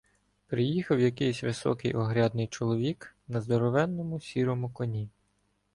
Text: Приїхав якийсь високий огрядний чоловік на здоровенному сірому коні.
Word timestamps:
Приїхав 0.47 0.99
якийсь 0.99 1.43
високий 1.43 1.93
огрядний 1.93 2.47
чоловік 2.47 3.15
на 3.27 3.41
здоровенному 3.41 4.19
сірому 4.19 4.69
коні. 4.69 5.09